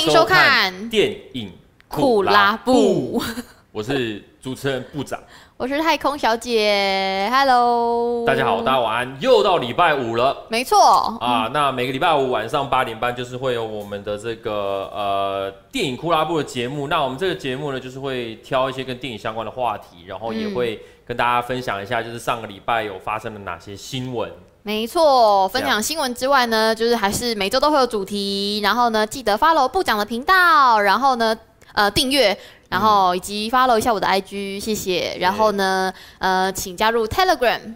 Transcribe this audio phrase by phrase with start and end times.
[0.00, 1.52] 欢迎收看电影
[1.86, 3.22] 库拉布，
[3.70, 5.20] 我是主持人部长，
[5.58, 11.18] 我是太空小姐，Hello，大家好，大家晚安，又到礼拜五了，没错。
[11.20, 24.32] 啊，那每个礼拜五晚上八点半就是会有我们的这个呃电影库拉布的节目，那我们这个节目呢就是会挑一些跟电影相关的话题，然后也会跟大家分享一下，就是上个礼拜有发生了哪些新闻。
[24.70, 31.36] 没错，分享新闻之外呢，就是还是每周都会有主题，然后呢，记得 follow 部长的频道，然后呢，
[31.72, 32.38] 呃，订阅，
[32.68, 35.16] 然后以及 follow 一下我的 IG，谢谢。
[35.18, 37.74] 然后呢，呃，请加入 Telegram，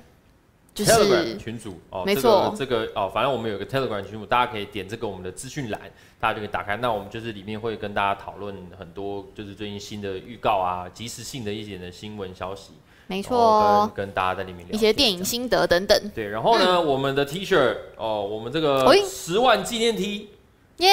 [0.72, 5.80] 就是 Telegram 群组哦，没错，这个这个哦，反正我们有个 Telegram 群组，大家可以点这个我们的资讯栏，
[6.20, 6.76] 大家就可以打开。
[6.76, 12.74] 那我们就是里面会跟大家讨论很多，就是最近新的预告啊，即时性的一点的新闻消息。
[13.06, 16.10] 没错，跟跟大家在里面聊一些电影心得等等。
[16.14, 20.30] 对，然后呢，嗯、我们的 T 恤哦，我们这个十万纪念 T，
[20.78, 20.88] 耶，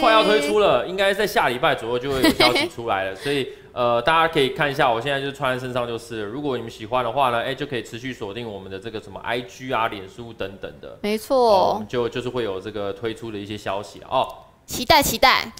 [0.00, 3.16] 快要推出了，应该在下礼拜左右就会有消息出来了。
[3.20, 6.22] 所以呃，大家可以看一下，我现在就穿在身上就是。
[6.22, 10.96] 如果你们喜欢的话呢，哎，就可以持续锁定我们的这个什么 IG 啊、脸书等等的。
[11.02, 14.26] 没错，我们就就是会有这个推出的一些消息哦。
[14.64, 15.52] 期待期待。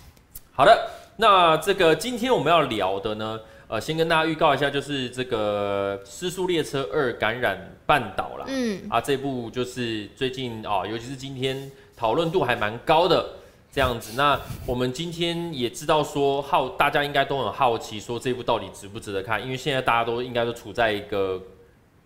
[0.53, 3.39] 好的，那这个今天我们要聊的呢？
[3.69, 8.45] 呃，先跟大家预告一下，就是这个《失速列车二：感染半岛》啦。
[8.47, 13.29] 嗯，啊，这部就是最近啊，尤其是今天讨论度还蛮高的
[13.73, 14.13] 这样子。
[14.17, 19.43] 那我们今天也知道说，好，大家应该都很好奇，说这部到底值不值得看？
[19.43, 21.43] 因为现在大家都应该都处在一个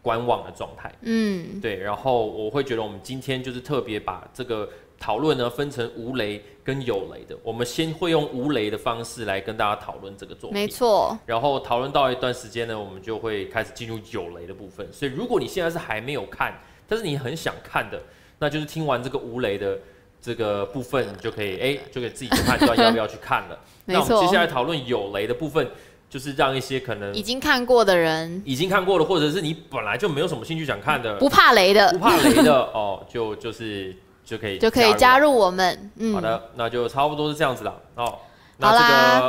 [0.01, 0.91] 观望的状态。
[1.03, 1.77] 嗯，对。
[1.77, 4.67] 然后我会觉得，我们今天就是特别把这个。
[5.01, 11.19] 讨论呢，分成无雷跟有雷的，我们先会用无雷的方式来跟大家讨论这个作品，没错。
[11.25, 14.87] 然后讨论到一段时间呢，我们就会开始进入有雷的部分。
[14.93, 16.53] 所以如果你现在是还没有看，
[16.87, 17.99] 但是你很想看的，
[18.39, 19.79] 那就是听完这个无雷的
[20.21, 23.59] 这个部分，你就可以 哎，就可以自己判断要不要去看了。
[23.87, 24.05] 没错。
[24.07, 25.67] 那我们接下来讨论有雷的部分，
[26.11, 33.97] 就是让一些可能已经看过的人，已经看过的，或者是你本来就没有什么兴趣想看的，不怕雷的，不怕雷的哦，就就是。
[34.31, 37.75] 就可以就可以加入我们，嗯，好的，那就差不多是这样子了。
[37.97, 38.19] 哦。
[38.59, 38.85] 那这个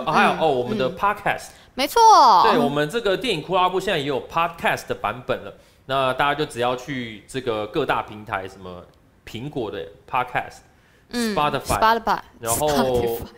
[0.05, 1.99] 哦，还有哦，我们的 podcast，没错，
[2.43, 5.51] 对，我们这个电影库拉布现在也有 podcast 的版本了。
[5.85, 8.83] 那大家就只要去这个各大平台，什么
[9.25, 12.67] 苹果的 podcast，Spotify，然后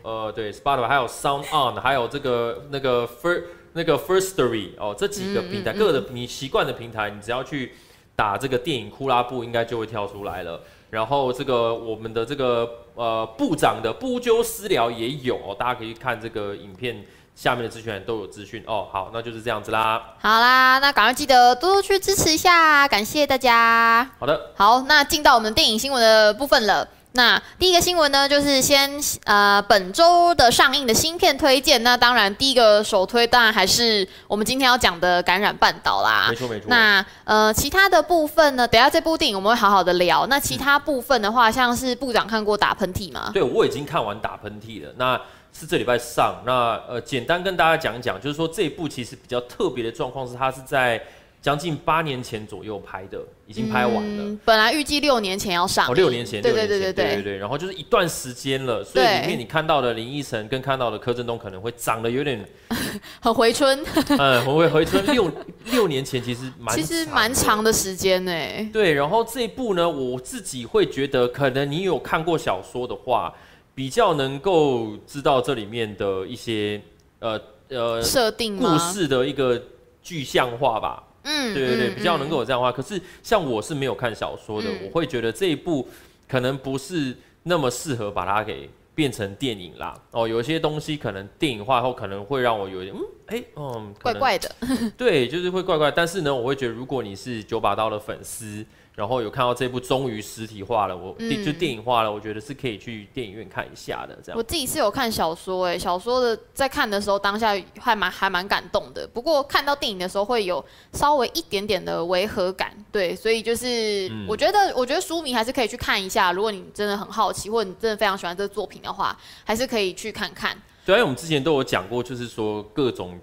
[0.02, 7.73] 呃，对，Spotify，还有 Sound On，还有这个那个 First 那个 Firstory 哦，这几个平台，各个你习惯的平台，你只要去
[8.16, 10.59] 打这个电影库拉布，应该就会跳出来了。
[10.93, 18.87] 然后这个我们的这个呃部长的不纠私聊也有哦，大家可以看这个影片下面的资讯都有资讯哦。
[18.91, 20.13] 好，那就是这样子啦。
[20.19, 24.07] 好啦，那赶快记得多多去支持一下，感谢大家。
[24.19, 26.87] 好的，好，那进到我们电影新闻的部分了。
[27.16, 28.91] 那第一个新闻呢，就是先
[29.25, 31.81] 呃本周的上映的新片推荐。
[31.84, 36.28] 那当然第一个首推当然还是我们今天要讲的《感染半岛》啦。
[36.29, 36.66] 没错没错。
[36.69, 40.25] 那呃其他的部分呢，等下这部电影我们会好好的聊。
[40.25, 43.29] 那其他部分的话，嗯、像是部长看过打喷嚏吗？
[43.31, 44.91] 对，我已经看完打喷嚏了。
[44.97, 45.16] 那
[45.53, 46.41] 是这礼拜上。
[46.47, 51.00] 那呃简单跟大家讲讲，就是说这一部其实比较特别的状况是，它是在。
[51.43, 54.23] 将近八年前左右拍的，已经拍完了。
[54.23, 55.91] 嗯、本来预计六年前要上。
[55.91, 57.37] 哦，六年前，对对对对对对对。
[57.37, 62.39] 然后就是一段时间了，所以里面你看到的林依晨跟看到的柯震东可能会长得有点
[63.19, 63.77] 很回春。
[64.17, 65.05] 嗯，很会回春。
[65.07, 65.29] 六
[65.69, 68.31] 六年前其实蛮其实蛮长的时间呢。
[68.71, 73.33] 对，然后这一部呢，我自己会觉得，可能你有看过小说的话，
[73.75, 76.81] 比较能够知道这里面的一些
[77.19, 77.37] 呃
[77.67, 79.61] 呃设定故事的一个
[80.01, 81.03] 具象化吧。
[81.23, 82.72] 嗯，对对对，比较能够有这样的话。
[82.72, 85.88] 可是像我是没有看小说的，我会觉得这一部
[86.28, 89.99] 可能不是那么适合把它给变成电影啦。
[90.11, 94.49] 哦，有一些东西可能电影化后可能会让我有点嗯，哎，嗯，怪怪的。
[94.97, 95.90] 对，就是会怪怪。
[95.91, 98.66] 但是呢，我会觉得如果你是九把刀的粉丝。
[98.95, 104.16] 然后有看到这部终于实体化了，我、嗯、就电影化了，我觉得是可以去电影院看一下的。
[104.23, 109.07] 这样，我自己是有看小说，哎，小说的在看的时候当下还蛮还蛮感动的。
[109.07, 116.31] 不过看到电影的时候会有稍微一点点的违和感，对，所以就是我觉得，嗯、我觉得书迷还是可以去看一下。
[116.31, 120.55] 如果你真的很好奇，或者你真的非常喜欢这个作品的话，还是可以去看看。
[120.85, 123.19] 对，因为我们之前都有讲过，就是说各种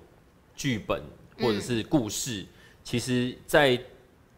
[0.56, 1.00] 剧本
[1.38, 2.48] 或者是故事，嗯、
[2.82, 3.80] 其实，在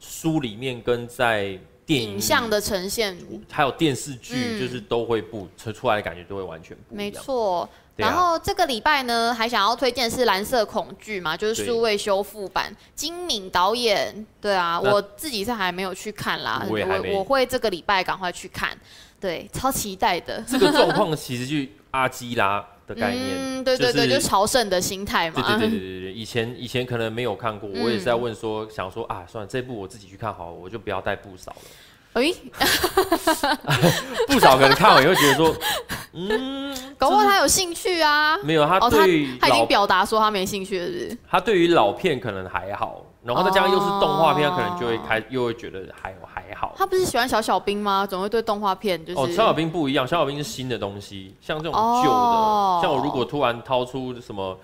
[0.03, 1.57] 书里面跟在
[1.87, 3.17] 电影像的呈现，
[3.51, 7.07] 还有电视剧，就是都会不出出来的感觉都会完全不一样。
[7.07, 7.69] 没错。
[7.95, 14.27] 然后这个礼拜呢，还想要推荐是《蓝色恐惧》嘛，就是数位修复版，金敏导演。
[14.41, 18.77] 对啊，我自己是还没有去看啦，我我，我会这个礼拜赶快去看，
[19.21, 20.43] 对，超期待的。
[20.49, 25.35] 这个状况其实就阿基拉的概念，嗯，对对对，就是、朝圣的心态嘛。
[25.37, 31.59] 对对对对对，以前以前可能没有看过，我也是在问说，想说啊，算了，这部我自己去看好了，我就不要带不少了。
[32.15, 32.31] 哎，
[34.29, 35.57] 不少可能看完也会觉得说，
[36.13, 38.37] 嗯，搞不好他有兴趣啊。
[38.43, 41.19] 没有，他对他，他已经表达说他没兴趣了是不是？
[41.31, 46.15] 他对于老片可能还好，然后再加上又是动画片，他可能就会开又会觉得还
[46.55, 46.75] 还好。
[46.77, 48.07] 他不是喜欢小小兵吗？
[48.07, 49.19] 总会对动画片就是。
[49.19, 54.59] 哦，小小兵不一样，小小兵是新的东西，像这种旧的，哦、像我如果突然掏出什么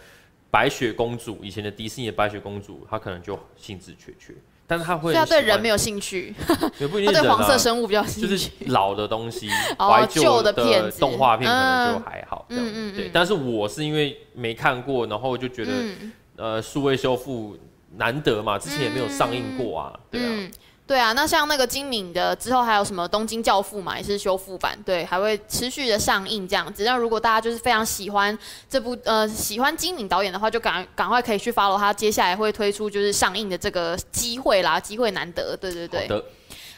[0.50, 4.34] 白雪公主，以前的迪士尼的白雪公主，他可能就兴致缺缺。
[4.70, 6.34] 但是他会，他对人没有兴趣，
[6.78, 9.48] 也不一定、啊、他对黄色生物比较兴趣，就是老的东西，
[9.80, 13.10] 怀旧的片动画片可能就还好，嗯嗯对。
[13.10, 17.56] 但是我是因为没看过，然后就觉得，嗯、呃，数位修复
[17.96, 20.50] 难得嘛，之前也没有上映过啊，对啊。
[20.88, 26.82] 对啊，那像那个金敏的之后还有什么《东京教父》嘛，也是修复版，对，还会持续的上映这样子。
[26.82, 28.36] 那如果大家就是非常喜欢
[28.70, 36.08] 这部呃喜欢金敏导演的话，就赶赶快可以去 follow 他接下来会推出就是上映的这个机会啦，机会难得，对对对。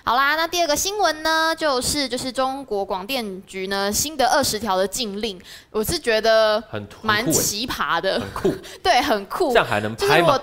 [0.05, 10.41] 啦，那第二个新闻呢，就是就是中国广电局呢新的二十条的禁令，我是觉得很蛮奇葩的，很酷， 对，很酷，这样还能拍吗？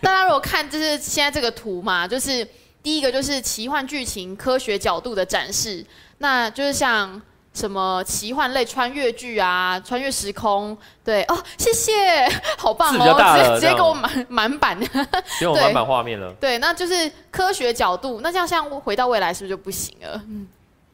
[0.00, 2.46] 大家如果 看就是现在这个图嘛，就是
[2.82, 5.84] 第一个就是奇幻剧情科学角度的展示，
[6.18, 7.20] 那就是像。
[7.56, 11.92] 什么奇幻类穿越剧啊，穿越时空，对哦，谢谢，
[12.58, 14.78] 好棒哦，直接直接给我满 满版，
[15.40, 16.30] 给我满版画面了。
[16.34, 20.22] 对，那就是科学角度，那这样像回到未来是不是就不行了？
[20.28, 20.46] 嗯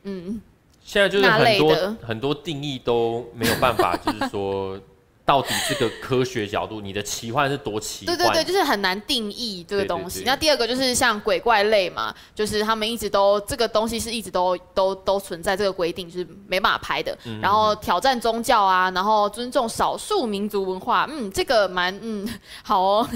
[0.04, 0.40] 嗯，
[0.84, 4.78] 现在就是很多很多定义都没有办法，就是说。
[5.24, 8.16] 到底这个科学角度，你的奇幻是多奇幻？
[8.16, 10.18] 对对对，就是很难定义这个东西。
[10.18, 17.16] 对对对，那第二个就是像鬼怪类嘛，就是他们一直都这个东西是一直都都都存在这个规定，就是没办法拍的。
[17.24, 22.28] 嗯、然后挑战宗教啊，然后尊重少数民族文化，嗯，这个蛮嗯
[22.64, 23.08] 好哦，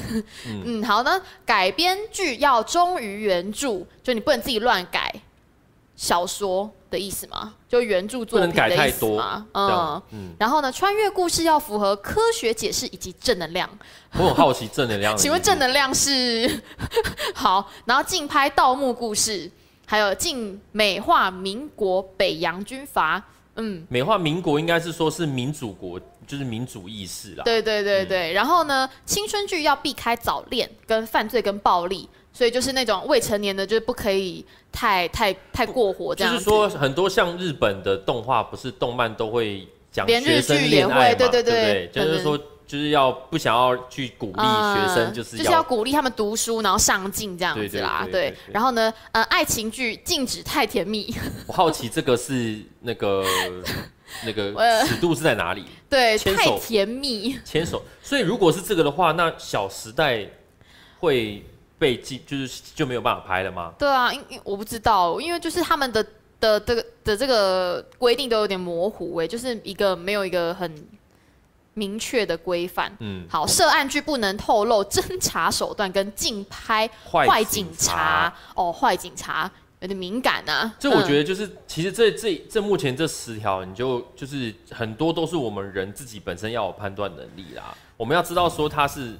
[0.46, 1.20] 嗯，嗯好呢。
[1.44, 5.12] 改编剧要忠于原著，就你不能自己乱改
[5.96, 6.70] 小说。
[6.90, 7.54] 的意思吗？
[7.68, 9.46] 就原著作品的意思吗？
[9.52, 10.34] 嗯嗯。
[10.38, 13.68] 然后呢，穿越故事要符合科学解释以及正能量。
[14.12, 15.16] 我很好奇正能量。
[15.16, 16.62] 请问正能量是
[17.34, 17.70] 好？
[17.84, 19.50] 然后竞拍盗墓故事，
[19.86, 23.22] 还有竞美化民国北洋军阀。
[23.56, 27.44] 嗯，美化民国应该是说是民主国，就是民主意识啦。
[27.44, 28.32] 对对对对。
[28.32, 32.08] 嗯、然后呢，青春剧要避开早恋、跟犯罪、跟暴力。
[32.36, 36.34] 所以就是那种未成年的，就是不可以太太太过火这样。
[36.34, 41.16] 就是说很多像日本的动画，不是动漫都会讲学生恋爱嘛？
[41.16, 42.36] 对对对，就是说
[42.66, 48.06] 就是要不想要去鼓励学生，就是就是要鼓励他们读书，然后上进这样子啦。
[48.12, 51.14] 对，然后呢，呃，爱情剧禁止太甜蜜。
[51.46, 53.24] 我 好奇这个是那个
[54.26, 54.52] 那个
[54.84, 55.64] 尺度是在哪里？
[55.88, 57.38] 对，太甜蜜。
[57.46, 57.82] 牵手。
[58.02, 60.18] 所以如果是这个的话，那《小时代》
[61.00, 61.42] 会。
[61.78, 63.74] 被禁就是就没有办法拍了吗？
[63.78, 66.02] 对啊，因因我不知道，因为就是他们的
[66.40, 70.86] 的这个的这个规定都有点模糊哎，就是一个没有一个很
[71.74, 72.90] 明确的规范。
[73.00, 80.74] 嗯，好，涉案剧不能透露侦查手段跟竞拍坏警察哦，坏警察有点敏感啊。
[80.78, 87.76] 这我觉得就是，嗯、其实这这这目前这十条，你就就是很多都是我们人自己本身要有判断能力啦。
[87.98, 89.12] 我们要知道说他是。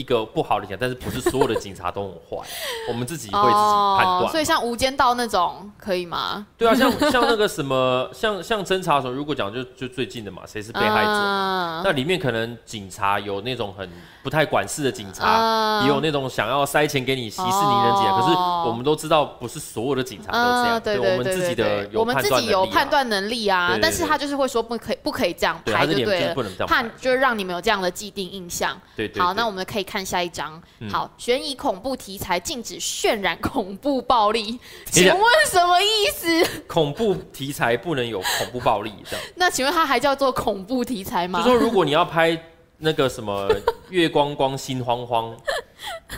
[0.00, 2.46] 一个不好的警察，但是不是所有的警察都很坏，
[2.88, 4.28] 我们自己会自己判断。
[4.30, 6.46] 所以像《无间道》那种可以吗？
[6.56, 11.10] 对啊，像像那个什么，像像侦查的时候，如果讲就就最近的嘛，谁是被害者？
[11.10, 13.88] 嗯、那里面可能警察有那种很
[14.22, 18.12] 不太管事的警察，嗯、也有那种想要塞钱给你息事宁人警察。
[18.12, 18.34] 嗯、可是
[18.68, 20.80] 我们都知道，不是所有的警察都这样。
[20.80, 23.78] 对，我们自己的有判断能力、啊、我们自己有判断能力啊。
[23.82, 26.66] 但是他就是会说不可以，不可以这样拍，就对了。
[26.66, 28.80] 判就是让你们有这样的既定印象。
[28.96, 29.22] 对，对对。
[29.22, 29.84] 好，那我们可以。
[29.90, 36.62] 看下一章，嗯、好，悬疑恐怖题材禁止渲染恐怖暴力，请问什么意思？
[36.68, 39.26] 恐怖题材不能有恐怖暴力，这样？
[39.34, 41.42] 那请问它还叫做恐怖题材吗？
[41.42, 42.40] 就说如果你要拍
[42.80, 43.48] 那个什么
[43.90, 45.36] 月光光心慌慌，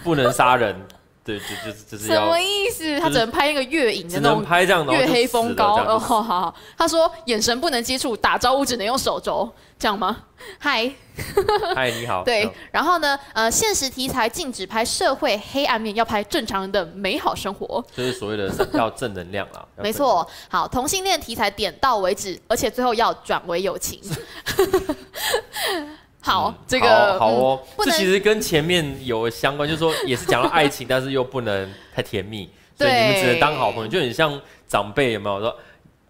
[0.03, 0.75] 不能杀人，
[1.25, 2.99] 对，就就是就是什么意思？
[3.01, 5.77] 他只能拍那个月影的那种，拍这样月黑风高。
[5.85, 6.55] 哦，好好。
[6.79, 10.25] 他说眼神不能接触，打招呼只能用手肘，这样吗？
[10.59, 10.93] 嗨，
[11.75, 12.25] 嗨，你好。
[12.25, 13.19] 对，然后呢？
[13.33, 19.65] 呃，现实题材禁止拍社会黑暗面，要拍正常人的美好生活，就是所谓的 要正能量啊。
[19.77, 20.29] 没错。
[20.49, 24.01] 好，同性恋题材点到为止，而且最后要转为友情。
[26.23, 27.61] 好，这个好，好哦。
[27.79, 32.49] 这其实跟前面有相关，就是说也是讲到爱情， 但是又不能太甜蜜，
[32.79, 35.57] 所以你们只能当好朋友，就很像长辈有没有说，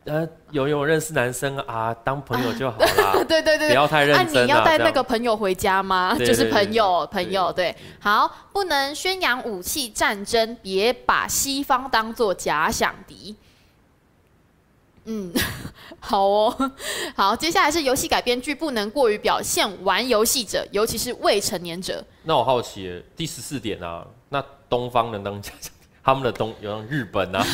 [0.05, 3.25] 呃，有有认识男生啊，当朋友就好啦。
[3.27, 4.35] 对对对，不要太认真。
[4.35, 6.15] 那你要带那个朋友回家吗？
[6.21, 7.75] 就是朋友，朋友，对。
[7.99, 13.35] 好，不能宣扬武器战争，别把西方当做假想敌。
[15.05, 15.33] 嗯，
[15.99, 16.73] 好哦，
[17.17, 22.05] 好，接下来是游戏改编剧不能过于表现玩游戏者，尤其是未成年者。
[22.23, 27.45] 那我好奇，第十四点啊，那东方能当假想敌，他们的东有像日本啊，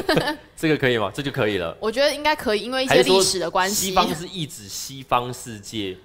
[0.56, 1.10] 这个可以吗？
[1.14, 1.76] 这就可以了。
[1.80, 3.88] 我觉得应该可以，因为一些历史的关系。
[3.88, 5.96] 西方是意指西方世界，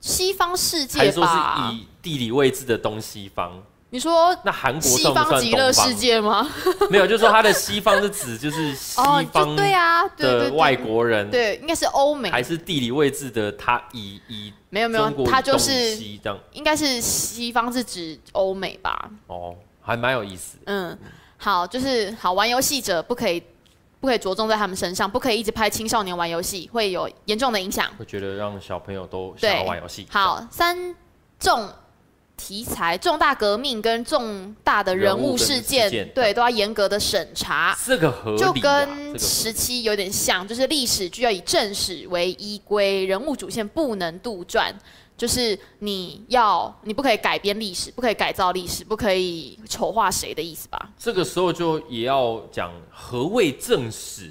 [0.00, 3.62] 西方世界还是说是以地理位置的东西方？
[3.96, 6.46] 你说那韩国西方极乐世界吗？
[6.92, 9.00] 没有，就是说它的西方是指就是 西
[9.32, 13.50] 方对啊的外国人，对，应该是欧美还是地理位置的？
[13.52, 19.08] 它以以没有没有，它就是西这样，应该是西方是指欧美吧？
[19.28, 20.58] 哦，还蛮有意思。
[20.66, 20.94] 嗯，
[21.38, 23.42] 好，就是好玩游戏者不可以
[23.98, 27.90] 不可以着重在他们身上，不可以一直拍青少年玩游戏，会有严重的影响。
[27.98, 30.06] 会觉得让小朋友都想要玩游戏。
[30.10, 30.94] 好，三
[31.40, 31.66] 重。
[32.36, 37.76] 题材重大革命跟重大的人物事件，件对，都要严格的审查。
[37.84, 44.70] 这个合理、啊、就跟时期有点像，就是历史剧要以正史为依归，人物主线不能杜撰，
[45.16, 50.90] 就是你要你不可以改编历史，不可以改造历史，不可以丑化谁的意思吧？
[50.98, 54.30] 这个时候就也要讲何谓正史，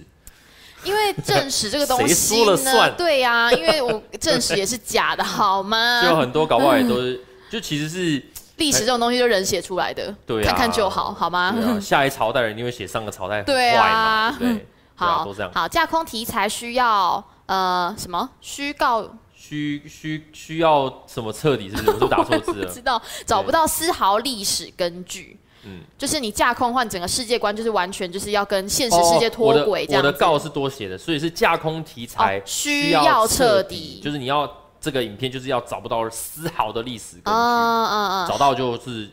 [0.83, 6.03] 因为正史这个东西呢， 对呀、啊，因为我正史也是假的，好吗？
[6.07, 7.19] 就很多搞不好也都是。
[7.49, 8.23] 就其实是
[8.57, 11.55] 历史这种东西，就人写出来的，对、啊，看看就好，好吗？
[11.61, 15.51] 啊、下一朝代人一定会写上个朝代对啊，对，好，都这样。
[15.53, 19.07] 好，架空题材需要呃什么虚告？
[19.35, 21.69] 需需需要什么彻底？
[21.69, 21.91] 是不是？
[21.91, 22.65] 我都打错字了。
[22.67, 25.37] 不知道，找不到丝毫历史根据。
[25.63, 30.01] 嗯，就是你架空换整个世界观，就是完全就是要跟现实世界脱轨这样。
[30.01, 34.51] 我的告是多写的，所以是架空题材需要彻底，就是你要。
[34.85, 39.09] 这个影片就是要找不到丝毫的历史根据，找到就是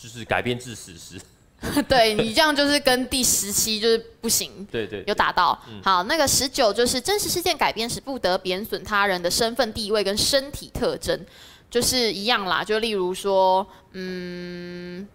[0.00, 1.20] 就是改编自史实。
[1.86, 4.66] 对，你这样就是跟第十七就是不行。
[4.72, 5.56] 对对，有打到。
[5.84, 11.26] 好，那个十九就是真实事件改编时不得贬损他人的身份地位跟身体特征，
[11.70, 12.64] 就是一样啦。
[12.64, 15.06] 就例如说，嗯，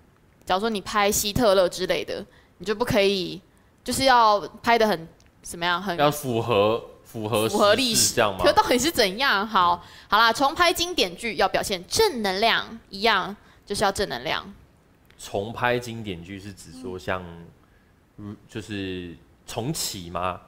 [0.45, 2.23] 假如说你拍希特勒之类的，
[2.59, 3.41] 你就不可以，
[3.83, 5.07] 就是要拍的很
[5.41, 6.79] 怎么样，很要符合。
[7.09, 8.43] 符合符合历史这样吗？
[8.43, 9.47] 可到底是怎样？
[9.47, 13.33] 好，好啦，重拍经典剧要表现正能量，一样
[13.65, 14.53] 就是要正能量。
[15.17, 17.23] 重拍经典剧是指说像，
[18.49, 19.15] 就是
[19.47, 20.41] 重启吗？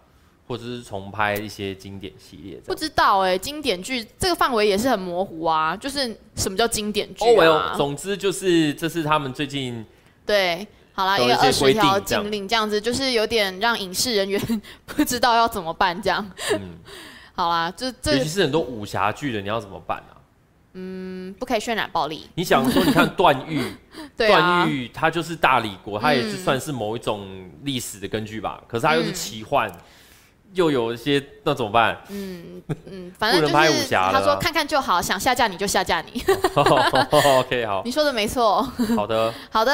[0.47, 2.57] 或者是重拍一些经典系列？
[2.65, 5.77] 不知道哎、欸，经典剧这个范围也是很模糊啊。
[5.77, 9.85] 就是什么叫经典剧啊？Oh, well, 总之就是这是他们最近
[10.25, 10.67] 对。
[10.99, 16.29] 好啦，一个二十条禁令这样子，就是有点让影视人员 不知道要怎么办这样。
[16.55, 16.77] 嗯，
[17.33, 20.19] 好啦，这这尤其是很多武侠剧的，你要怎么办啊？
[20.73, 22.29] 嗯，不可以渲染暴力。
[22.35, 23.73] 你想说，你看 段誉，
[24.17, 28.61] 段誉他就是大理国，他也是算是某一种历史的根据吧？
[28.67, 29.71] 可是他又是奇幻。
[30.51, 31.97] 嗯又有一些，那怎么办？
[32.09, 36.23] 嗯嗯，反正就是他说看看就好，想下架你就下架你。
[37.39, 38.61] OK，好，你说的没错。
[38.95, 39.71] 好的， 好的，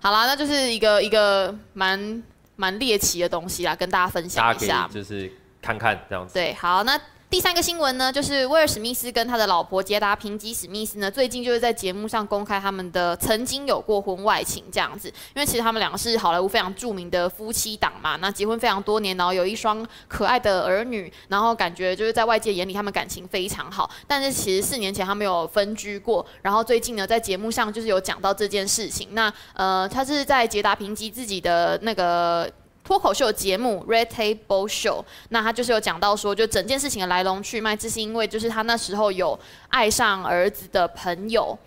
[0.00, 2.22] 好啦，那就是一个一个蛮
[2.56, 6.34] 蛮猎奇的东西啦，跟大家分享一下，就是看看这样子。
[6.34, 6.98] 对，好，那。
[7.34, 15.08] 第三个新闻呢，就是威尔史密斯跟他的老婆杰达平吉史密斯呢，最近就是在节目上公开他们的曾经有过婚外情这样子。
[15.08, 23.90] 因为其实他们两个是好莱坞非常著名的夫妻档嘛，那结婚非常多年，然后有一双可爱的儿女，然后感觉就是在外界眼里他们感情非常好。
[24.06, 29.08] 但是其实四年前他们有分居过，然后最近呢在节目上就是有讲到这件事情。
[29.10, 32.48] 那呃，他是在杰达平吉自己的那个。
[32.84, 35.00] 脱口秀节目《Red Table Show》，
[35.30, 39.38] 那他就是有讲到说，就整件事情的来龙去脉，这是因为就是他那时候有
[39.70, 41.58] 爱上儿子的朋友，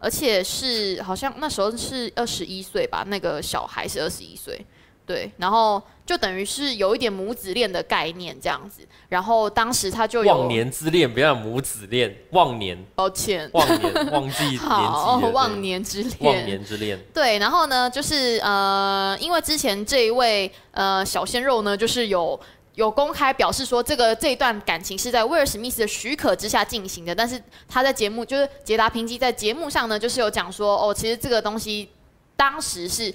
[0.00, 4.66] 而且是好像那时候是二十一岁吧，那个小孩是二十一岁，
[5.06, 8.82] 对，然后就等于是有一点母子恋的概念这样子。
[9.08, 16.98] 然后当时他就有忘年之恋，不要母子恋，忘年，抱歉，忘年，忘记 年纪，忘年之恋，忘年之恋。
[17.14, 22.38] 对，然后呢，就是呃，因为之前这一位呃小鲜肉呢，就是有。
[22.74, 31.88] 有公开表示说，这个这一段感情是在威尔史密斯的许可之下进行的，但是他在节目就是杰达平基在节目上呢，就是有讲说，哦，其实这个东西
[32.36, 33.10] 当时是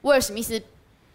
[0.00, 0.58] 威尔史密斯。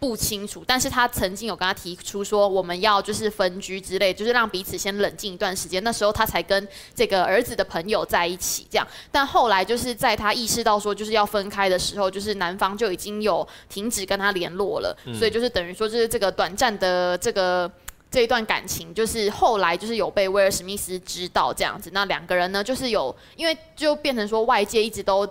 [0.00, 5.82] 不清楚，但是他曾经有跟他提出说，我们要就是分居之类，就是让彼此先冷静一段时间。
[5.82, 8.86] 那时候他才跟这个儿子的朋友在一起，这样。
[9.10, 17.68] 但后来就是在他意识到说就是要分开的时候，就是男方就已经有停止跟他联络了，嗯、所以就是等于说就是这个短暂的这个
[18.08, 21.90] 这一段感情，就是后来就是有被威尔史密斯知道这样子。
[21.92, 25.28] 那两个人呢，就是有因为就变成说外界一直都。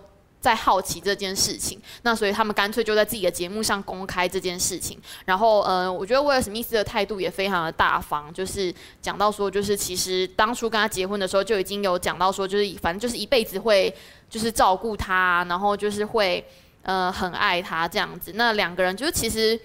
[0.47, 4.97] 在好奇这件事情，那所以他们干脆就在自己的节目上公开这件事情。
[5.25, 13.93] 然后，呃，我觉得威尔史密斯的态度也非常的大方，就是讲到说，就是其实当初跟他结婚的时候就已经有讲到说，就是反正就是一辈子会
[14.29, 16.41] 就是照顾他，然后就是会
[16.83, 18.31] 呃很爱他这样子。
[18.35, 19.59] 那两个人就是其实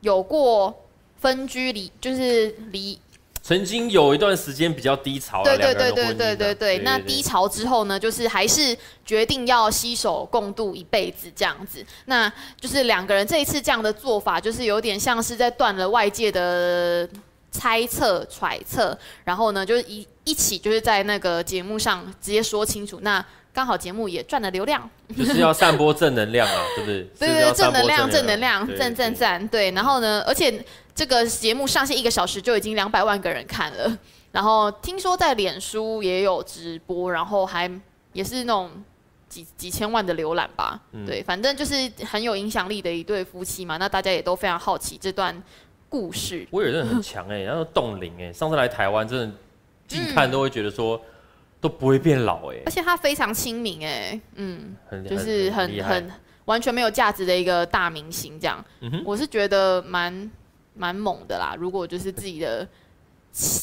[0.00, 0.74] 有过
[1.20, 2.98] 分居离，就是离。
[3.46, 6.78] 曾经有一段时间比较低潮，对对对对对对对。
[6.78, 8.74] 那低潮之后呢，就是还是
[9.04, 11.84] 决定要携手共度一辈子这样子。
[12.06, 17.06] 那就是两个人这一次这样的做法，就是有点像是在断了外界的
[17.50, 23.00] 猜测揣测，然后呢，就是一一起就是在那个节目上直接说清楚。
[23.02, 23.22] 那
[23.54, 27.02] 刚好节目也赚了流量，就是要散播正能量啊， 对不对？
[27.18, 29.48] 对对对，正能量，正能量，赞赞赞。
[29.48, 30.62] 对，然后呢，而且。
[30.96, 33.98] 这个节目上线一个小时就已经两百万个人看了，
[34.30, 37.68] 然后听说在脸书也有直播，然后还
[38.12, 38.70] 也是那种
[39.28, 40.80] 几几千万的浏览吧。
[40.92, 43.76] 嗯、对，反正就是很有影响力的一对夫妻嘛。
[43.76, 45.36] 那大家也都非常好奇这段
[45.88, 46.46] 故事。
[46.52, 49.36] 威尔真的很强哎、欸，然后冻龄哎，上次来台湾真的
[49.88, 51.00] 近看都会觉得说
[51.64, 54.76] 都不会变老哎、欸，而且他非常亲民哎，嗯，
[55.08, 56.10] 就是很很，很
[56.44, 58.64] 完全没有价值的一个大明星这样。
[58.82, 60.30] 嗯、我是觉得蛮。
[60.76, 61.54] 蛮猛的啦！
[61.56, 62.66] 如果就是自己的，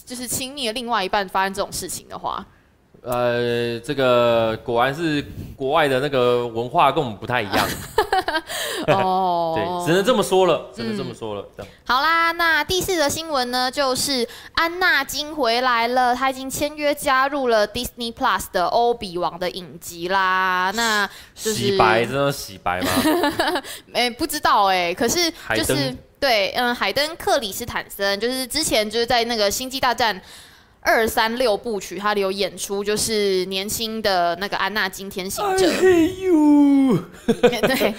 [0.06, 2.42] 就是亲密的另外一半发生这种事情的话，
[3.04, 7.68] 呃，这个果然是国外的那个文化跟我们不太一样。
[8.88, 11.46] 哦，对，只能这么说了，只能这么说了。
[11.58, 20.72] 嗯、好啦，那第四个新闻呢，就是安娜金回来了，她已经签约加入了 Disney Plus 的欧比王的影集啦。
[20.76, 22.90] 那就是洗白，真的洗白吗？
[23.94, 25.96] 哎、欸，不知道哎、欸，可是就是。
[26.22, 30.16] 对，嗯，海登·克里斯坦森就是之前就是在那个《星际大战》
[30.82, 35.66] 二三六部曲，他有演出，就是年轻的那个安娜金天行者。
[37.62, 37.96] 对，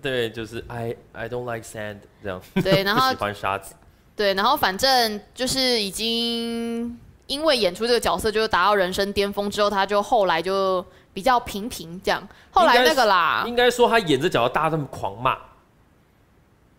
[0.02, 2.40] 对，就是 I I don't like sand 这样。
[2.62, 3.74] 对， 然后喜欢沙子。
[4.16, 10.84] 对，然后反正就是已经因为演出这个角色，就是达到人生巅峰之后，他就后来就。
[11.14, 15.36] 比较平平这样，后来那个啦，应该说他演这角色大家这么狂骂，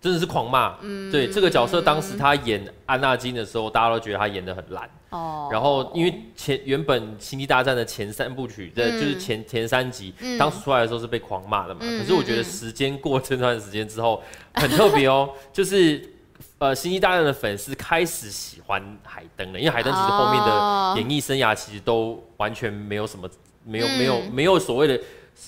[0.04, 0.76] 真的是狂骂。
[0.82, 4.88] 嗯，对，这个角色当时他演安纳金的时候，大家都觉得他演的很烂。
[5.10, 5.48] 哦。
[5.50, 11.80] 然后因为前原本《星际大战》的前三部曲，对，就是前前三集，当时出来的时候是被狂骂的嘛。
[11.80, 14.22] 可是我觉得时间过这段时间之后，
[14.54, 16.14] 很特别哦，就是
[16.60, 23.30] 呃，《星际大战》的粉丝开始喜欢海登了，因为海登其实后面的演艺生涯其实都完全没有什么。
[23.66, 25.00] 没有没有没有所谓的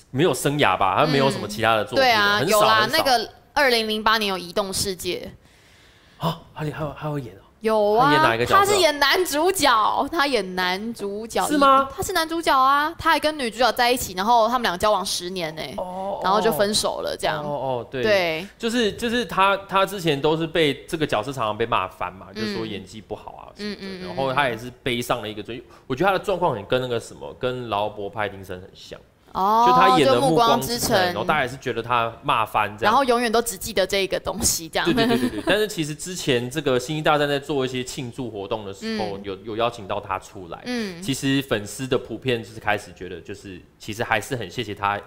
[0.09, 2.01] 没有生涯吧，他没有什么其他的作品。
[2.01, 5.31] 对啊，有啦，那个二零零八年有《移动世界》
[6.25, 7.39] 啊，还有还有还有演哦。
[7.61, 8.59] 有啊，他演哪一个角色？
[8.59, 11.89] 他是演男主角，他演男主角是吗？
[11.95, 17.41] 他是男主角啊，他还跟女主角在一起，然后他们两个交往十年呢，哦然后就分手了，这样。
[17.43, 28.99] 哦哦，对对，就是就是他他之前都是被这个角色常常被骂翻嘛，就是说演技不好啊，嗯嗯，然后他也是背上了一个追，我觉得他的状况很跟那个什么，跟劳勃派丁森很像。
[29.35, 34.85] 哦，就他演的《暮光之城》，然后大家也是觉得他骂翻这样，然后永远都只记得这个东西这样。
[34.85, 35.43] 对对对对对。
[35.45, 40.61] 但是其实之前这个《星际大战》在做一些庆祝活动的时候，有有邀请到他出来。
[40.65, 41.01] 嗯。
[41.03, 44.99] 其实粉丝的普遍就是开始觉得，就是其实还是很谢谢他。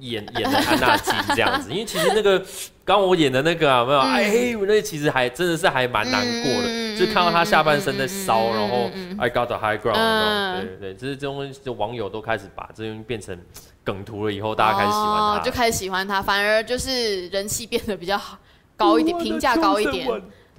[0.00, 2.44] 演演的安娜金这样子，因为其实那个
[2.84, 6.68] 刚我演的那个啊，没有 哎，我那其实还真的是还蛮难过的，
[6.98, 13.38] 就看到他下半身在烧，然后 I got the high ground，对对对，就是这种就网友都开始把这东西变成
[13.84, 18.38] 梗图了，以后大家开始喜欢他，就开始喜欢他，反而就是人气变得比较好
[18.76, 20.08] 高一点，评价高一点。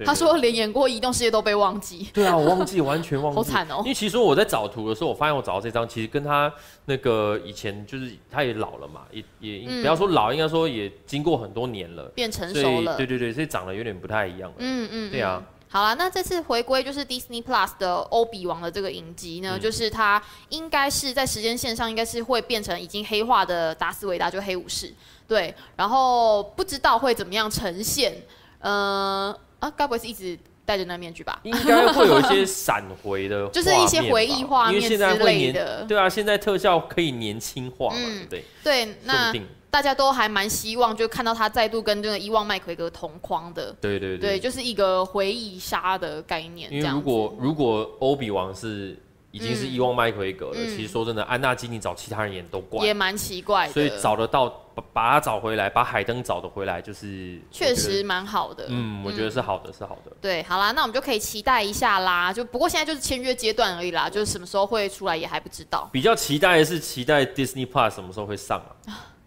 [0.06, 2.08] 他说连演过《移动世界》都被忘记。
[2.14, 3.36] 对啊，我忘记，完全忘记。
[3.36, 3.78] 好惨哦！
[3.80, 6.52] 因为其实我在找图的时候，我发现我找到这张，其实跟他
[6.84, 12.96] 那个以前就是他也老了嘛，也也、嗯、不要说老，应该说也经过很多年了，变成熟了。
[12.96, 14.56] 对对对，所以长得有点不太一样了。
[14.60, 15.42] 嗯嗯，对啊。
[15.70, 24.92] 好了，那这次回归就是 Disney Plus 的欧比王的这个影集呢，嗯、就是它应该是在时间线上应该是会变成已经黑化的达斯维达，就黑武士。
[25.26, 28.14] 对，然后不知道会怎么样呈现。
[28.60, 31.38] 呃啊，该不会是一直戴着那面具吧？
[31.42, 35.84] 应该会有一些闪回的，就是一些回忆画面之类的。
[35.84, 38.00] 对啊，现在特效可以年轻化嘛？
[38.00, 39.34] 嗯、对对，那。
[39.70, 43.74] 大家都还蛮希望，就看到他再度跟这个伊万麦奎格同框的。
[43.80, 46.72] 对对对，对，就是一个回忆杀的概念。
[46.72, 48.98] 因为如果如果欧比王是
[49.30, 53.72] 已经是伊万麦奎格了，嗯、其实说真的，安纳基尼找其他人演都怪，也蛮奇怪的。
[53.72, 58.64] 所以找得到把把他找回来，把海登找得回来，就是确实蛮好的。
[58.70, 60.10] 嗯，我觉得是好的，嗯、是好的。
[60.18, 62.32] 对，好啦，那我们就可以期待一下啦。
[62.32, 65.88] 就不过现在就是签约阶段而已啦，就是什么时候会出来也还不知道。
[65.92, 69.04] 比较期待的是期待 Disney Plus 什么时候会上啊？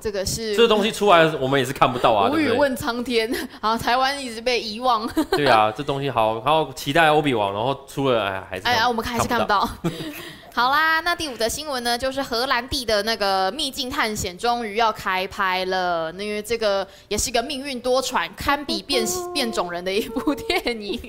[0.00, 2.30] 这个是这个东西出来，我们也是看不到啊。
[2.30, 5.08] 无语问苍天， 然后台湾一直被遗忘。
[5.32, 9.68] 对啊，这东西好好期待欧比王，然后出了哎还是哎呀，我们还是看不到。
[10.52, 16.10] 好啦，那第五则新闻呢，就是荷兰弟的那个秘境探险终于要开拍了。
[16.12, 21.00] 那因为这个也是一个命运多舛、堪比变变种人的一部电影。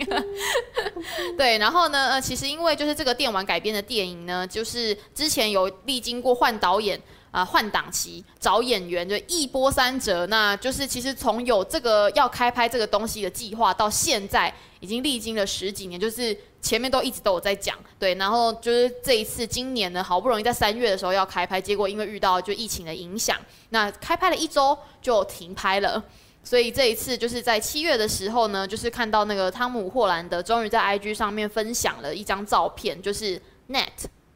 [1.38, 7.02] 对，然后呢，呃，其实因为就是这个电玩改编的电影呢，就是之前有历经过换导演。
[7.32, 23.38] 啊，换档期找演员就一波三折，那就是其实从有这个要开拍这个东西的计划到现在，已经历经了十几年，就是前面都一直都有在讲，对，然后就是这一次今年呢，好不容易在三月的时候要开拍，结果因为遇到就疫情的影响，
[23.70, 26.02] 那开拍了一周就停拍了，
[26.44, 33.88] 所以这一次就是在七月的时候呢，就是看到那个汤姆·霍兰德终于在 IG 上面分享了一张照片，就是 Net，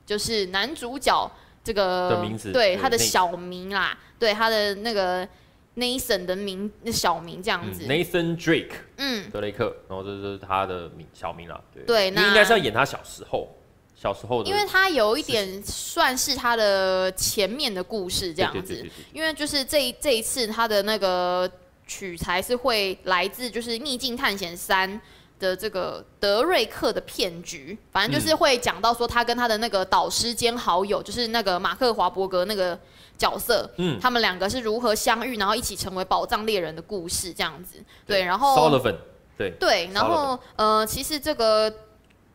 [0.06, 1.32] 就是男主角。
[1.64, 5.28] 这个的名字对他的小名啦，对他的那个
[5.76, 13.50] Nathan 的名那小名这样子，Nathan Drake，嗯，德雷克，然后这是他的名小名啦，对，对，那应该是要演他小时候，
[13.96, 21.50] 小时候的，因为他有一点算是他的前面的故事这样子，因为就是这这一次他的那个
[21.86, 24.90] 取材是会来自就是《秘境探险三》。
[25.38, 32.80] 的这个德瑞克的骗局，反正就是会讲到说他跟他的那个导师兼好友，就是那个马克华伯格那个
[33.17, 37.78] 角色，嗯，他们两个是如何相遇，然后一起成为宝藏猎人的故事，这样子。
[38.08, 38.95] 对，然后 Sullivan，
[39.38, 41.71] 对对，然后呃，其实这个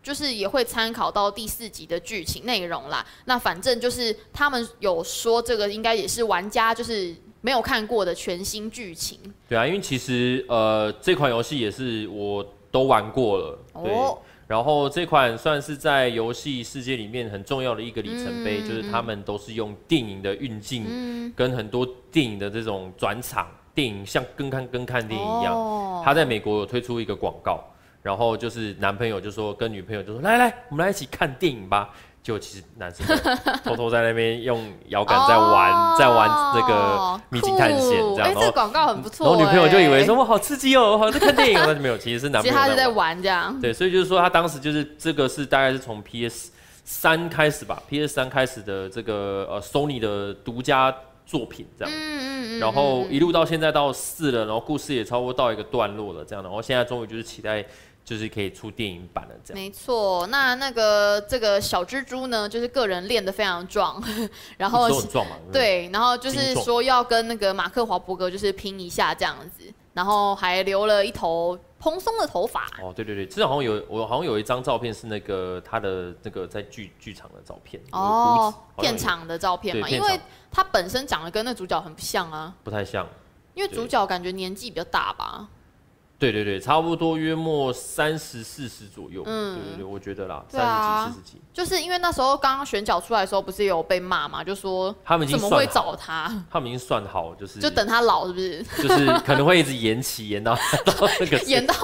[0.03, 3.05] 就是也会参考到第四集的剧情内容啦。
[3.25, 9.19] 那反正就是他们有说这个应该也是玩家就是没有看过的全新剧情。
[9.49, 12.47] 对啊，因为其实呃这款游戏也是我。
[12.71, 13.93] 都玩过了，对。
[13.93, 25.55] 哦、然后这款算是在游戏世界里面很重要的一个里程碑，嗯、就是他们都是用电影的运镜，嗯、跟很多电影的这种转场，电影像跟看跟看电影一样。
[25.55, 27.63] 哦、他在美国有推出一个广告，
[28.03, 31.95] 然后就是男朋友就说跟女朋友就说来来，我们来一起看电影吧。
[32.23, 33.07] 就其实男生
[33.65, 37.81] 偷偷在那边用摇杆在玩，哦、在玩那个秘境探险
[38.15, 38.29] 这样。
[38.29, 39.27] 哎，这个广告很不错。
[39.27, 41.55] 然后女朋友就以为说哇，好刺激哦，好像在看电影。
[41.57, 42.55] 但 是没有，其实是男朋友。
[42.55, 43.59] 其实他是在玩这样。
[43.59, 46.51] 对，所以就是说他当时就是这个是大概是从 PS
[46.85, 51.95] 三开始吧，PS 三开始的这个呃 Sony 的独家作品这样。
[51.95, 52.61] 嗯嗯嗯。
[52.61, 56.45] 然后一路到现在到四了，然后故事也差不多到一个段落了这样。
[56.45, 57.65] 然后现在终于就是期待。
[58.11, 59.63] 就是可以出电影版的这样。
[59.63, 64.03] 没错，那那个这个小蜘蛛呢，就是个人练得非常壮，
[64.59, 65.37] 然后壮嘛。
[65.53, 72.67] 对，然后就是说要跟那个马克华伯格就是拼一下这样子，然后还留了一头蓬松的头发。
[72.83, 77.81] 哦，对对对，之前好像有我好像有一张照片是那个他的那个在剧剧场的照片。
[77.93, 80.21] 哦，片场的照片嘛，因为
[80.51, 82.53] 他本身长得跟那主角很不像啊。
[82.65, 83.07] 不太像。
[83.55, 85.47] 因为主角感觉年纪比较大吧。
[86.21, 89.23] 对对对，差不多约莫三十四十左右。
[89.25, 91.43] 嗯，对对对，我觉得啦，三十几四十几。
[91.53, 96.31] 就是因为那时候刚刚选角出来的时候，不是有被骂嘛，就说他们怎么会找他？
[96.51, 98.63] 他们已经算好，就是就等他老，是不是？
[98.83, 100.55] 就是 可能会一直延期，延到
[100.85, 101.75] 到那个延到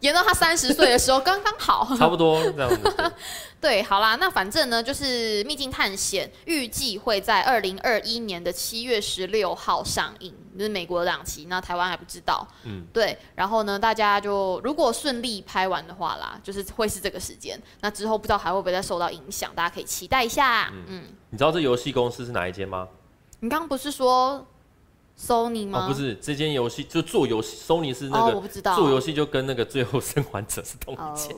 [0.00, 1.88] 延到他三十岁的时候，刚刚好。
[1.96, 3.12] 差不多这样子。
[3.60, 12.46] 对，好啦，那反正呢，就是《秘境探险》预计会在二零二一年的七月十六号上映，就是美国的档期，那台湾还不知道。
[12.64, 17.60] 嗯，对，然后呢，大家就如果顺利拍完的话啦，就是会是这个时间。
[17.80, 20.68] 那之后不知道还会不会再受到影响，大家可以期待一下。
[20.72, 22.88] 嗯，嗯，你知道这游戏公司是哪一间吗？
[23.40, 24.46] 你刚刚不是说
[25.18, 25.84] Sony 吗？
[25.84, 31.36] 哦，不是，这间游戏就做游戏，Sony 是那个，哦、我不知道做游戏就跟那个《最后生还者》是同一间，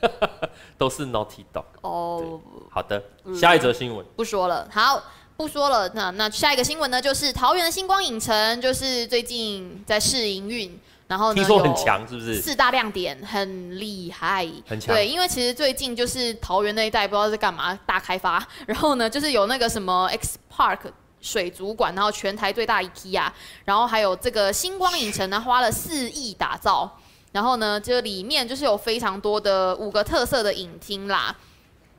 [0.00, 0.48] 哦、
[0.78, 1.64] 都是 Naughty Dog。
[1.82, 3.02] 哦，好的，
[3.34, 5.02] 下一则新闻、嗯、不说了，好，
[5.42, 5.90] 不说了。
[5.94, 10.78] 那那下一个新闻呢，就是桃园的星光影城，就是最近在试营运。
[11.08, 12.40] 然后呢，听说很强，是不是？
[12.40, 14.94] 四大亮点很厉害，很强。
[14.94, 20.78] 对，因为其实最近就是桃园那一带不知道在干嘛大开发，然后呢，就是有那个什么 X Park
[21.20, 23.28] 水族馆，然后全台最大 IKEA，
[23.64, 26.98] 然后还有这个星光影城呢，花了四亿打造，
[27.32, 31.36] 然后呢，这里面就是有非常多的五个特色的影厅啦。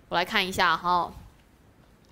[0.10, 1.12] 我来看一下哈，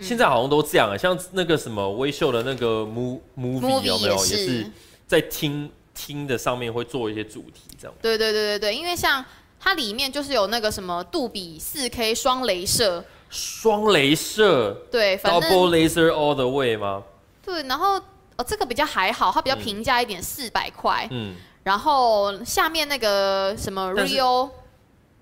[0.02, 4.72] 现在好像都这样啊，像那个什么微秀的那个 Movie Movie 有没有也是，
[5.08, 7.94] 在听听的上面会做一些主题，这样。
[8.02, 9.24] 对对对对对，因为像
[9.60, 17.04] 它里面就是有那个什么杜比四 K 双镭射，双镭射，对，Double Laser All the Way 吗？
[17.46, 18.02] 对，然后
[18.38, 21.08] 哦，这个比较还好，它比较平价一点，四百块。
[21.12, 21.36] 嗯。
[21.64, 24.50] 然后下面那个什么 Real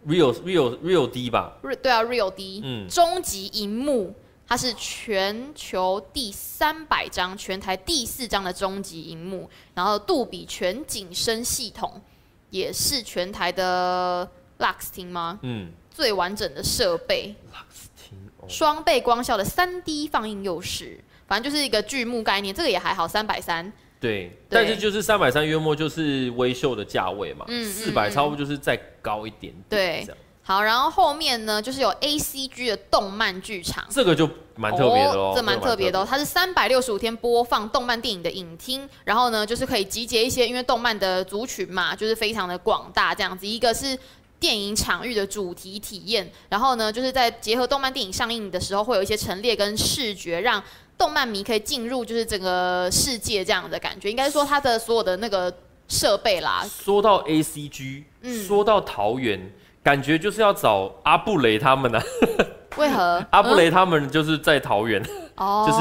[0.08, 1.58] Real Real Real D 吧？
[1.82, 2.62] 对啊，Real D。
[2.64, 2.88] 嗯。
[2.88, 4.16] 终极荧幕。
[4.50, 12.02] 它是全球第三百张、全台第四张的终极荧幕，然后杜比全景声系统，
[12.50, 15.38] 也是全台的 Lux 厅吗？
[15.44, 23.72] 嗯，最完整的设备，Lux 厅，双倍光效的三 D 放映优势，反正就是一个巨幕概念，这个也还好，三百三。
[24.00, 30.16] 对，但是就是三百三约莫就是微秀的价位嘛，嗯，四百差不多就是再高一点点，对。
[30.50, 43.46] 好，然后后面呢，就是有 A C G 的动漫剧场，这个就蛮特别的哦，这蛮特别的哦，它是三百六十五天播放动漫电影的影厅，然后呢，就是可以集结一些，因为动漫的族群嘛，就是非常的广大这样子。
[43.46, 43.96] 一个是
[44.40, 50.64] 电影场域的主题体验，然后呢，就是在结合动漫电影上映的时候，会有一些陈列跟视觉，让
[50.98, 54.10] 动漫迷可以进入就是整个世界这样的感觉。
[54.10, 55.56] 应该是说它的所有的那个
[55.88, 56.68] 设备啦。
[56.68, 59.54] 说到 A C G，嗯，说到桃园。
[59.84, 62.04] 感觉就是要找阿布雷他们呢、啊？
[62.78, 63.26] 为何？
[63.32, 65.04] 阿布雷他们就是在桃园，
[65.36, 65.80] 哦、就是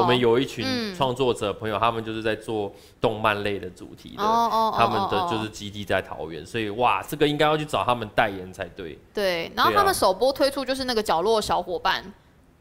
[0.00, 8.98] 我们有一群创作者朋友，他们就是在做动漫类的主题的，哦、他们的就是基地在桃园，所以哇，这个应该要去找他们代言才对。
[9.14, 12.04] 对，然后他们首播推出就是那个角落小伙伴，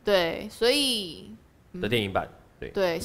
[0.03, 1.31] 对，所以、
[1.73, 2.27] 嗯、的电影版，
[2.59, 2.69] 对。
[2.69, 2.99] 对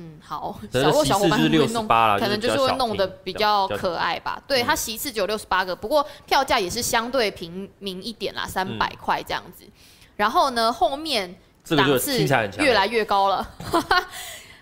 [0.00, 4.40] 嗯，好，小洛小伙伴会弄，可能就是会弄得比较可爱吧。
[4.46, 9.64] 对，它席次只有六十八个，不过票价也是相对平民一点啦，三百块这样子。
[10.14, 11.34] 然后呢，后面
[11.76, 12.24] 档次
[12.60, 13.50] 越来越高了，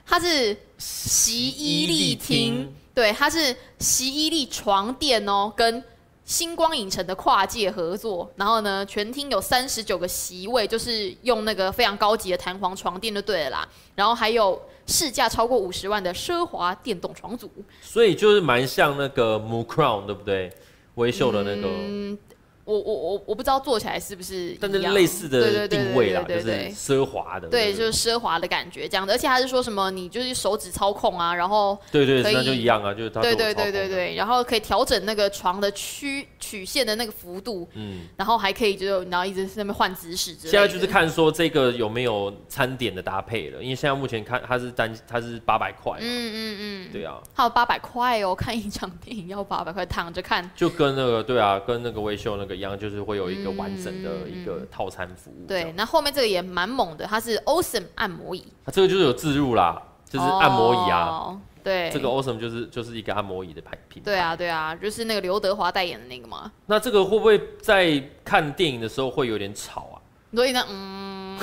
[0.07, 5.85] 它是席伊利厅，对，它是席伊利床垫哦，跟
[6.27, 8.31] 星光影城的跨界合作。
[8.37, 13.69] 然后呢，全厅有三十九个席位，就是用那个非常高级的弹簧床垫就对了啦。
[13.95, 14.61] 然后还有。
[14.89, 17.51] 市价超过五十万的奢华电动床组，
[17.83, 20.49] 所以就是蛮像那个 MooCrown 对不对？
[20.95, 21.67] 微秀的那个。
[21.67, 22.17] 嗯
[22.67, 40.35] 我我我我不知道做起来是不是，但是类似的定位啦，就是奢华的，对，就是奢华的感觉这样的，而且还是说什么你就是手指操控啊，然后对对，那就一样啊，就是对对对对对，然后可以调整那个床的曲曲线的那个幅度，嗯，然后还可以就然后一直在那边换姿势。
[40.35, 52.56] 现在就是看说这个有没有餐点的搭配了，因为现在目前看它是单它是八百块，嗯嗯嗯，对啊，还有八百块哦，看一场电影要八百块，躺着看，就跟那个对啊，跟那个微秀那个。
[52.57, 55.47] 一样就是会有一个完整的一个套餐服务。
[55.47, 58.45] 对，那后面这个也蛮猛的，它是 Awesome 按摩椅。
[58.65, 61.39] 它这个就是有置入啦，就是按摩椅啊。
[61.63, 64.03] 对，这个 Awesome 就是就是一个按摩椅的牌品。
[64.03, 66.51] 对啊，对啊，就是那个刘德华代言的那个嘛。
[66.67, 69.99] 那这个会不会在看电影的时候会有点吵啊？
[70.33, 71.39] 所以呢，嗯，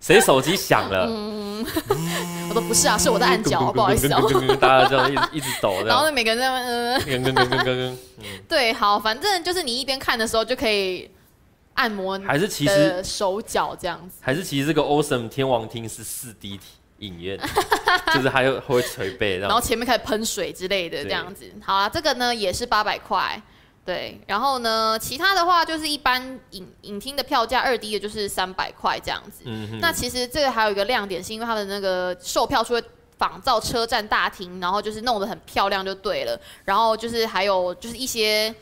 [0.00, 1.06] 谁手机响了？
[1.08, 1.48] 嗯
[2.48, 4.20] 我说不是啊，是我在按脚， 不好意思啊。
[4.60, 11.10] 大家这样一直一直抖，然后每个人在那嗯，对，好，反正就是你一边看的时候就可以
[11.74, 16.60] 按摩，还是其实手脚这样子，还是其实这个 Awesome 天王厅是四 D
[17.00, 17.38] 影院，
[18.14, 21.44] 就是还有会捶背，然后前面开始喷水之类的这样子。
[21.60, 23.42] 好啊，这个呢也是八百块。
[23.88, 29.44] 对，然后呢，其他的话就是一般影影厅的票价二 D 的就是三百块这样子。
[29.46, 29.78] 嗯哼。
[29.80, 32.84] 那其实这个还有一个亮点，是因为它的那个售票处会
[33.16, 36.38] 仿造车站大厅，然后就是弄得很漂亮就对了。
[36.66, 38.54] 然后就是还有就是一些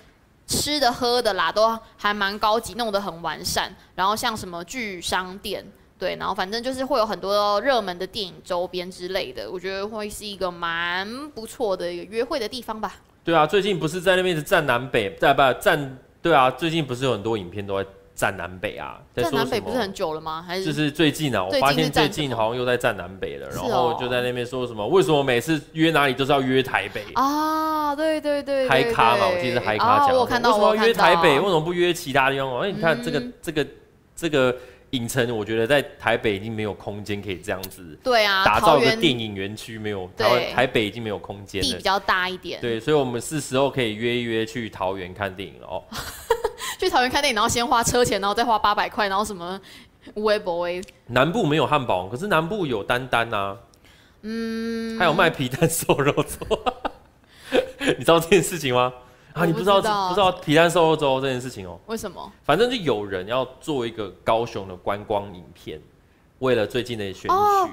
[0.46, 3.74] 吃的喝的啦，都还蛮高级，弄得很完善。
[3.96, 5.66] 然后像什么剧商店，
[5.98, 12.94] 对，然后反正就是会有很多热门的电影周边之类的，我觉得会是一个蛮不错的一个约会的地方吧。
[13.26, 15.98] 对啊，最近不是在那边是站南北，在不站？
[16.22, 20.40] 对啊，最近不是有很多影片都在站南北啊，站南北不是很久了吗？
[20.46, 24.86] 还是就是最近啊，我发现最近好像又在站南北了，然后就在那边说什么？
[24.86, 27.96] 为什么每次约哪里都是要约台北啊？
[27.96, 31.30] 对对对，嗨咖嘛，我记得是嗨咖讲，我看到为什么要约台北？
[31.40, 32.60] 为什么不约其他地方？
[32.60, 33.66] 哎，你看这个这个
[34.14, 34.56] 这个
[34.96, 45.84] 影城，我觉得在台北已经没有空间可以这样子，对啊，打造个电影园区没有，台台北已经没有空间了，地比较大一点，对，所以我们是时候可以约一约去桃园看电影了哦。
[46.78, 49.58] 去桃园看电影，然后先花车钱，然后再花八百块，然后什么
[50.14, 50.82] 微博微。
[51.06, 53.56] 南部没有汉堡，可是南部有丹丹啊，
[54.22, 56.58] 嗯，还有卖皮蛋瘦肉粥，
[57.96, 58.92] 你知道这件事情吗？
[59.36, 61.78] 啊，你不知道不知道皮蛋瘦肉粥这件事情哦？
[61.86, 62.32] 为什么？
[62.42, 65.78] 反正就有人要做一个高雄的观光影片。
[66.40, 67.28] 为了最近的选举，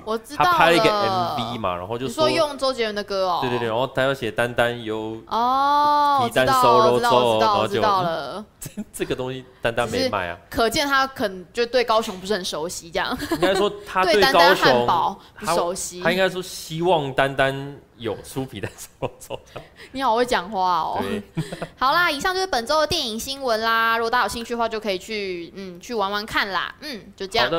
[0.06, 8.46] 我知道他拍了一个 MV 嘛，然后就说用周杰伦的歌哦，对对对，然后他要写丹丹有哦，皮蛋瘦肉粥，然后就知道了，
[8.94, 13.18] 这个东西丹丹没卖啊，可见他可能就对高雄不是很熟悉，这样。
[13.32, 14.88] 应该说他 对高雄
[15.38, 19.40] 不熟悉，他应该说希望丹丹有出皮蛋瘦肉粥。
[19.92, 21.04] 你好会讲话哦，
[21.78, 27.52] 好啦，以上就是本周的电影新闻啦，如果大家有兴趣的话，就可以去嗯去玩玩看啦，嗯，就这样。